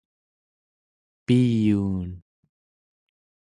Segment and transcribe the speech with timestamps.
[1.25, 2.09] piyuun